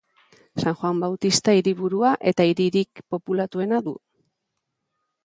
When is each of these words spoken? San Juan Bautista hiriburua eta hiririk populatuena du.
San 0.61 0.77
Juan 0.77 1.01
Bautista 1.03 1.53
hiriburua 1.57 2.13
eta 2.31 2.45
hiririk 2.53 3.05
populatuena 3.15 3.83
du. 3.89 3.95